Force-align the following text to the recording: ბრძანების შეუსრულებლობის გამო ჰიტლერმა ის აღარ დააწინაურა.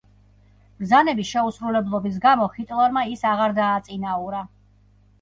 ბრძანების 0.79 1.33
შეუსრულებლობის 1.33 2.17
გამო 2.25 2.49
ჰიტლერმა 2.57 3.07
ის 3.15 3.25
აღარ 3.37 3.57
დააწინაურა. 3.63 4.47